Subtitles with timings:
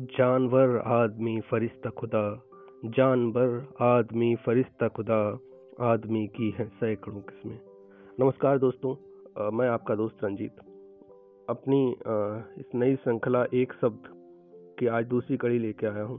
[0.00, 2.20] जानवर आदमी फरिश्ता खुदा
[2.86, 5.18] जानवर आदमी फरिश्ता खुदा
[5.80, 7.58] आदमी की है सैकड़ों किस्में।
[8.20, 8.94] नमस्कार दोस्तों
[9.38, 10.60] आ, मैं आपका दोस्त रंजीत।
[11.48, 12.16] अपनी आ,
[12.58, 14.08] इस नई श्रृंखला एक शब्द
[14.78, 16.18] की आज दूसरी कड़ी लेके आया हूँ।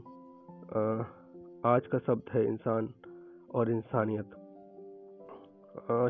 [1.66, 2.88] आज का शब्द है इंसान
[3.54, 4.40] और इंसानियत।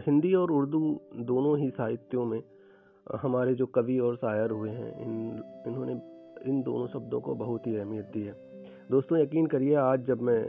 [0.06, 2.42] हिंदी और उर्दू दोनों ही साहित्यों में
[3.22, 5.12] हमारे जो कवि और शायर हुए हैं इन
[5.66, 6.11] इन्होंने
[6.46, 8.34] इन दोनों शब्दों को बहुत ही अहमियत दी है।
[8.90, 10.42] दोस्तों यकीन करिए आज जब मैं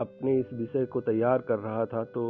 [0.00, 2.22] अपने इस विषय को तैयार कर रहा था तो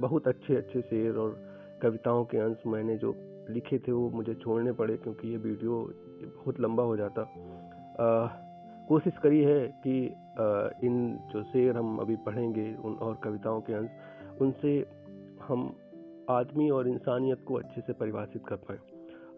[0.00, 1.38] बहुत अच्छे अच्छे शेर और
[1.82, 3.14] कविताओं के अंश मैंने जो
[3.50, 5.78] लिखे थे वो मुझे छोड़ने पड़े क्योंकि ये वीडियो
[6.22, 7.22] बहुत लंबा हो जाता।
[8.88, 13.72] कोशिश करी है कि आ, इन जो शेर हम अभी पढ़ेंगे उन और कविताओं के
[13.72, 14.72] अंश उनसे
[15.42, 15.64] हम
[16.30, 18.78] आदमी और इंसानियत को अच्छे से परिभाषित कर पाए।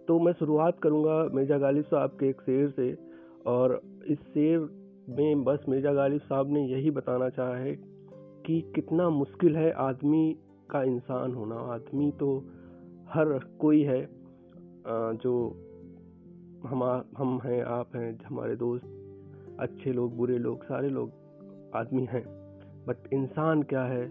[0.09, 2.97] तो मैं शुरुआत करूँगा मिर्ज़ा गालिब साहब के एक शेर से।
[3.47, 4.59] और इस शेर
[5.09, 7.73] में बस मिर्ज़ा गालिब साहब ने यही बताना चाहा है
[8.47, 10.37] कि कितना मुश्किल है आदमी
[10.71, 12.29] का इंसान होना। आदमी तो
[13.11, 14.01] हर कोई है
[14.87, 15.35] जो
[16.67, 16.83] हम
[17.19, 18.87] हम हैं, आप हैं, हमारे दोस्त,
[19.61, 21.11] अच्छे लोग, बुरे लोग, सारे लोग
[21.75, 22.25] आदमी हैं।
[22.87, 24.03] बट इंसान क्या है?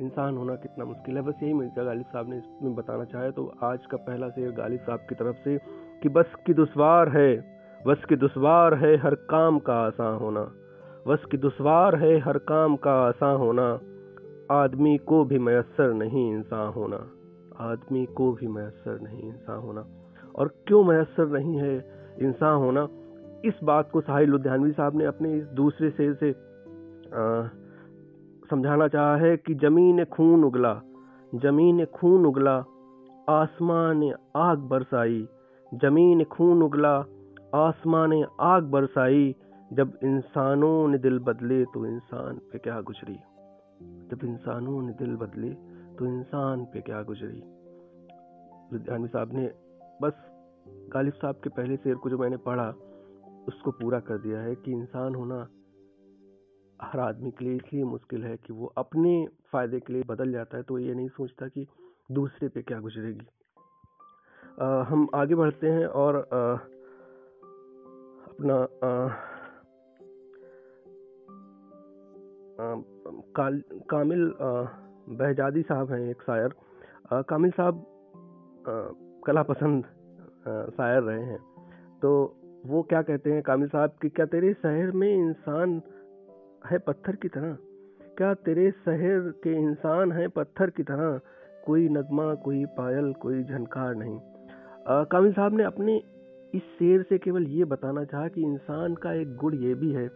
[0.00, 3.52] इंसान होना कितना मुश्किल है। बस यही मिर्ज़ा गालिब साहब ने इसमें बताना चाहे तो
[3.62, 5.58] आज का पहला शेर गालिब साहब की तरफ़ से
[6.02, 7.54] कि बस की दुश्वार है
[7.86, 10.42] बस की दुश्वार है हर काम का आसान होना।
[11.08, 13.80] बस की दुश्वार है हर काम का आसान होना।
[14.50, 16.96] आदमी को भी मैसर नहीं इंसान होना।
[17.60, 19.84] आदमी को भी मैसर नहीं इंसान होना।
[20.36, 21.76] और क्यों मैसर नहीं है
[22.20, 22.88] इंसान होना?
[23.44, 26.30] इस बात को साहिल लुधियानवी साहब ने अपने इस दूसरे शेर से
[27.14, 27.48] आ,
[28.54, 30.80] समझाना चाहा है कि ज़मीन खून उगला।
[31.34, 32.64] ज़मीन खून उगला।
[33.28, 35.28] आसमान आग बरसाई।
[35.74, 37.04] ज़मीन खून उगला।
[37.54, 39.36] आसमान आग बरसाई।
[39.72, 43.16] जब इंसानों ने दिल बदले तो इंसान पे क्या गुजरी?
[43.82, 45.50] जब इंसानों ने दिल बदले
[45.94, 47.42] तो इंसान पे क्या गुजरी?
[48.72, 49.50] विद्यानी साहब ने
[50.02, 50.12] बस
[50.68, 52.68] गालिब साहब के पहले शेर को जो मैंने पढ़ा,
[53.48, 55.48] उसको पूरा कर दिया है कि इंसान होना
[56.78, 59.12] हर आदमी के लिए इसलिए मुश्किल है कि वो अपने
[59.52, 61.66] फ़ायदे के लिए बदल जाता है तो ये नहीं सोचता कि
[62.12, 63.26] दूसरे पे क्या गुजरेगी।
[64.60, 66.40] आ, हम आगे बढ़ते हैं और आ,
[68.26, 68.90] अपना आ,
[72.60, 72.74] आ,
[73.36, 74.32] काल, कामिल
[75.10, 76.54] बहजादी साहब हैं एक शायर।
[77.28, 77.84] कामिल साहब
[79.26, 79.84] कला पसंद
[80.76, 81.38] शायर रहे हैं।
[82.02, 82.10] तो
[82.66, 85.80] वो क्या कहते हैं कामिल साहब कि क्या तेरे शहर में इंसान
[86.64, 87.56] है पत्थर की तरह।
[88.16, 91.18] क्या तेरे शहर के इंसान हैं पत्थर की तरह?
[91.66, 94.18] कोई नगमा, कोई पायल, कोई झनकार नहीं।
[94.86, 95.96] कामिल साहब ने अपने
[96.54, 100.08] इस शेर से केवल ये बताना चाहा कि इंसान का एक गुण ये भी है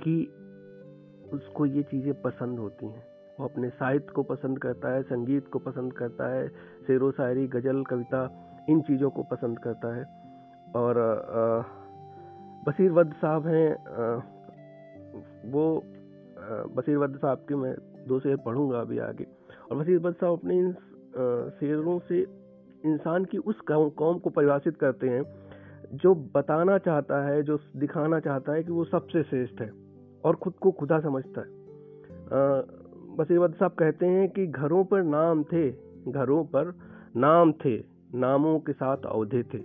[0.00, 0.16] कि
[1.32, 3.04] उसको ये चीज़ें पसंद होती हैं।
[3.40, 6.48] वो अपने साहित्य को पसंद करता है, संगीत को पसंद करता है,
[6.86, 8.28] शेर व शायरी, गज़ल, कविता,
[8.68, 10.04] इन चीज़ों को पसंद करता है।
[10.76, 10.94] और
[12.66, 14.33] बसीर वद साहब हैं
[15.44, 15.84] वो
[16.76, 17.74] बसीर बद साहब के मैं
[18.08, 19.26] दो शेर पढ़ूँगा अभी आगे।
[19.70, 20.72] और बसीर बद साहब अपने इन
[21.60, 22.20] शेरों से
[22.84, 25.22] इंसान की उस कौम कौम को परिभाषित करते हैं,
[25.94, 29.70] जो बताना चाहता है, जो दिखाना चाहता है कि वो सबसे श्रेष्ठ है
[30.24, 31.62] और खुद को खुदा समझता है।
[33.16, 35.70] बसीर बद साहब कहते हैं कि घरों पर नाम थे,
[36.10, 36.74] घरों पर
[37.16, 37.76] नाम थे,
[38.14, 39.58] नामों के साथ औधे थे।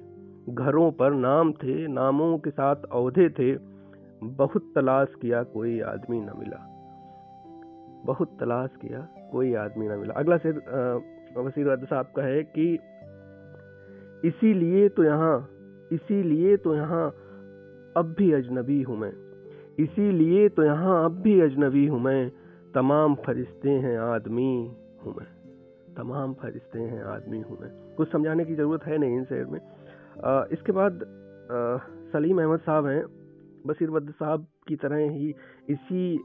[0.50, 3.52] घरों पर नाम थे, नामों के साथ औधे थे
[4.22, 6.66] बहुत तलाश किया कोई आदमी न मिला।
[8.06, 9.00] बहुत तलाश किया
[9.32, 10.58] कोई आदमी न मिला। अगला शेर
[11.38, 12.68] वसीर साहब का है कि
[14.28, 15.38] इसीलिए तो यहाँ
[15.92, 17.08] इसीलिए तो यहाँ
[17.98, 19.12] अब भी अजनबी हूँ मैं।
[19.80, 22.32] इसीलिए तो यहाँ अब भी अजनबी हूँ मैं।
[22.76, 24.52] तमाम फरिश्ते हैं आदमी
[25.06, 25.28] हूँ मैं।
[25.98, 29.60] तमाम फरिश्ते हैं आदमी हूँ मैं। कुछ समझाने की ज़रूरत है नहीं इन शेर में।
[30.26, 31.78] आ, इसके बाद आ,
[32.12, 33.04] सलीम अहमद साहब हैं।
[33.68, 35.34] बशीर बद साहब की तरह ही
[35.70, 36.20] इसी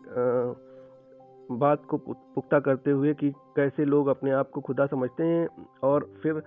[1.53, 5.49] बात को पुख्ता करते हुए कि कैसे लोग अपने आप को खुदा समझते हैं
[5.83, 6.43] और फिर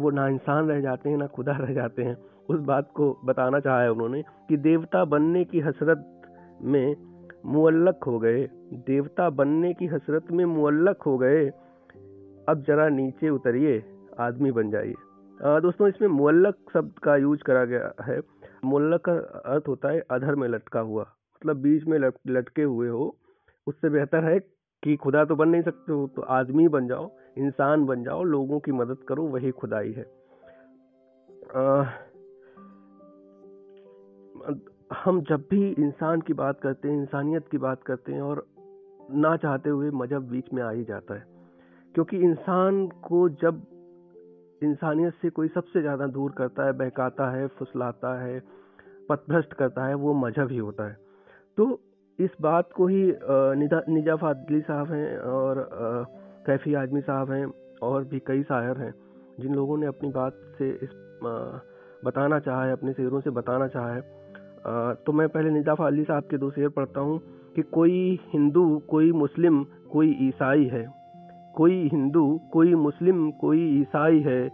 [0.00, 2.16] वो ना इंसान रह जाते हैं, ना खुदा रह जाते हैं।
[2.48, 6.22] उस बात को बताना चाहा है उन्होंने कि देवता बनने की हसरत
[6.62, 6.96] में
[7.46, 8.46] मुअल्लक हो गए।
[8.86, 11.46] देवता बनने की हसरत में मुअल्लक हो गए।
[12.48, 13.82] अब जरा नीचे उतरिए,
[14.20, 14.94] आदमी बन जाइए।
[15.40, 18.20] दोस्तों, इसमें मुअल्लक शब्द का यूज़ करा गया है।
[18.64, 19.12] मुल्लक का
[19.52, 23.16] अर्थ होता है अधर में लटका हुआ। मतलब बीच में लटके हुए हो।
[23.66, 24.38] उससे बेहतर है
[24.82, 28.60] कि खुदा तो बन नहीं सकते हो तो आदमी बन जाओ इंसान बन जाओ लोगों
[28.60, 30.06] की मदद करो वही खुदाई है।
[31.56, 31.84] आ,
[34.96, 38.46] हम जब भी इंसान की बात करते हैं इंसानियत की बात करते हैं और
[39.10, 41.26] ना चाहते हुए मज़हब बीच में आ ही जाता है।
[41.94, 43.66] क्योंकि इंसान को जब
[44.60, 48.38] इंसानियत से कोई सबसे ज़्यादा दूर करता है, बहकाता है, फुसलाता है,
[49.08, 50.96] पथभ्रष्ट करता है, वो मज़हब ही होता है।
[51.58, 51.80] तो
[52.18, 53.02] इस बात को ही
[53.88, 55.64] निजा फादली साहब हैं और
[56.46, 57.46] कैफी आजमी साहब हैं
[57.82, 58.92] और भी कई शायर हैं,
[59.40, 60.90] जिन लोगों ने अपनी बात से इस
[62.04, 64.00] बताना चाहा है, अपने शेरों से बताना चाहा है।
[64.96, 67.18] तो मैं पहले निदा फादली साहब के दो शेर पढ़ता हूँ
[67.54, 69.62] कि कोई हिंदू, कोई मुस्लिम,
[69.92, 70.86] कोई ईसाई है
[71.56, 74.48] कोई हिंदू, कोई मुस्लिम, कोई ईसाई है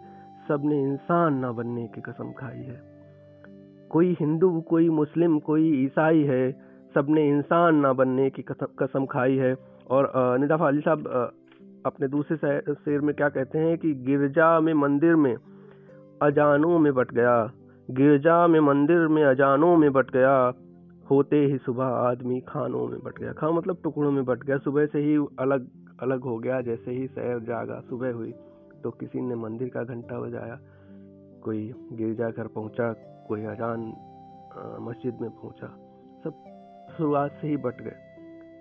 [0.48, 2.80] सबने इंसान ना बनने की कसम खाई है।
[3.90, 6.52] कोई हिंदू, कोई मुस्लिम, कोई ईसाई है
[6.94, 8.44] सबने इंसान ना बनने की
[8.82, 9.54] कसम खाई है।
[9.90, 11.06] और निदा फाली साहब
[11.86, 12.36] अपने दूसरे
[12.74, 15.34] शेर में क्या कहते हैं कि गिरजा में मंदिर में
[16.22, 17.36] अजानों में बट गया।
[17.90, 20.52] गिरजा में मंदिर में अजानों में बट गया।
[21.10, 24.86] होते ही सुबह आदमी खानों में बट गया। खा मतलब टुकड़ों में बट गया। सुबह
[24.86, 25.66] से ही अलग
[26.02, 28.32] अलग हो गया, जैसे ही शहर जागा, सुबह हुई
[28.82, 30.58] तो किसी ने मंदिर का घंटा बजाया।
[31.42, 32.92] कोई गिरजा घर पहुँचा,
[33.28, 33.80] कोई अजान
[34.82, 35.66] मस्जिद में पहुँचा।
[36.24, 36.32] सब
[36.96, 37.98] शुरुआत से ही बट गए।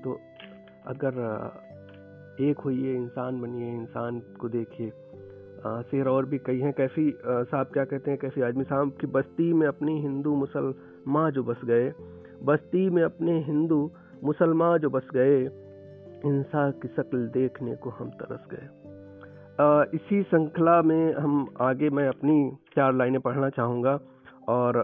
[0.03, 0.19] तो
[0.87, 1.17] अगर
[2.41, 4.91] एक होइए इंसान बनिए इंसान को देखिए।
[5.89, 9.51] शेर और भी कई हैं, कैफी साहब क्या कहते हैं, कैफी आदमी साहब की बस्ती
[9.53, 11.91] में अपनी हिंदू मुसलमान जो बस गए,
[12.43, 13.89] बस्ती में अपने हिंदू
[14.23, 15.43] मुसलमान जो बस गए
[16.25, 18.67] इंसान की शक्ल देखने को हम तरस गए।
[19.95, 22.35] इसी श्रृंखला में हम आगे मैं अपनी
[22.75, 23.97] चार लाइनें पढ़ना चाहूँगा
[24.49, 24.77] और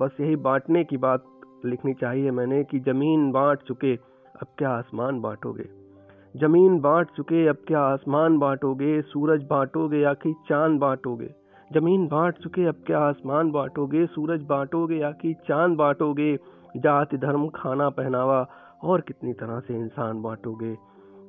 [0.00, 1.24] बस यही बांटने की बात
[1.64, 5.68] लिखनी चाहिए मैंने कि ज़मीन बांट चुके, अब क्या आसमान बांटोगे?
[6.34, 9.00] ज़मीन बांट चुके, अब क्या आसमान बांटोगे?
[9.02, 11.30] सूरज बांटोगे या कि चाँद बांटोगे?
[11.70, 14.06] ज़मीन बांट चुके, अब क्या आसमान बांटोगे?
[14.06, 16.36] सूरज बांटोगे या कि चाँद बांटोगे?
[16.76, 18.46] जाति धर्म खाना पहनावा
[18.84, 20.76] और कितनी तरह से इंसान बांटोगे।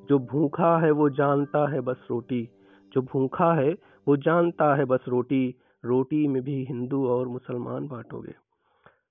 [0.10, 2.50] जो भूखा है, वो जानता है बस रोटी।
[2.94, 3.78] जो भूखा है,
[4.08, 5.56] वो जानता है बस रोटी।
[5.86, 8.34] रोटी में भी हिंदू और मुसलमान बांटोगे।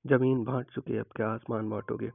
[0.07, 2.09] ज़मीन बांट चुके, अब क्या आसमान बांटोगे?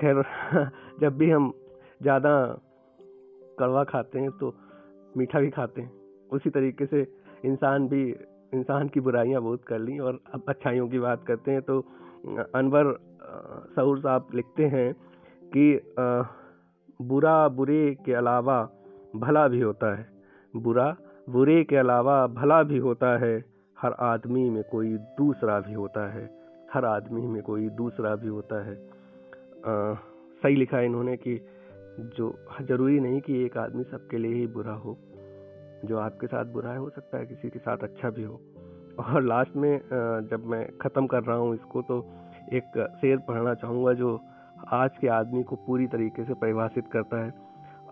[0.00, 0.22] खैर,
[1.00, 1.52] जब भी हम
[2.02, 2.60] ज़्यादा
[3.58, 4.54] कड़वा खाते हैं तो
[5.16, 5.92] मीठा भी खाते हैं।
[6.32, 7.06] उसी तरीके से
[7.44, 8.10] इंसान भी,
[8.54, 11.80] इंसान की बुराइयाँ बहुत कर ली और अब अच्छाइयों की बात करते हैं तो
[12.54, 13.09] अनवर
[13.76, 14.92] सऊर साहब लिखते हैं
[15.56, 15.94] कि
[17.00, 18.62] बुरा बुरे के अलावा
[19.16, 20.06] भला भी होता है।
[20.54, 20.94] बुरा
[21.30, 23.36] बुरे के अलावा भला भी होता है।
[23.76, 26.28] हर आदमी में कोई दूसरा भी होता है।
[26.74, 29.94] हर आदमी में कोई दूसरा भी होता है। आ,
[30.42, 31.38] सही लिखा है इन्होंने कि
[32.16, 34.96] जो ज़रूरी नहीं कि एक आदमी सबके लिए ही बुरा हो।
[35.84, 38.40] जो आपके साथ बुरा है हो सकता है किसी के साथ अच्छा भी हो।
[38.98, 39.80] और लास्ट में
[40.30, 42.00] जब मैं ख़त्म कर रहा हूँ इसको तो
[42.52, 44.20] एक शेर पढ़ना चाहूँगा जो
[44.72, 47.34] आज के आदमी को पूरी तरीके से परिभाषित करता है।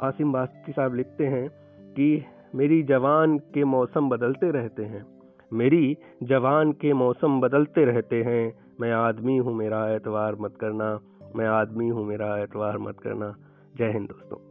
[0.01, 1.49] आसिम बास्ती साहब लिखते हैं
[1.95, 2.25] कि
[2.55, 5.07] मेरी जवान के मौसम बदलते रहते हैं।
[5.53, 10.99] मेरी जवान के मौसम बदलते रहते हैं। मैं आदमी हूँ मेरा एतवार मत करना।
[11.37, 13.35] मैं आदमी हूँ मेरा एतवार मत करना।
[13.77, 14.48] जय हिंद दोस्तों।